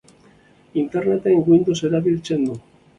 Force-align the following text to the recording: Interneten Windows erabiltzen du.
Interneten 0.73 1.45
Windows 1.45 1.83
erabiltzen 1.83 2.45
du. 2.45 2.59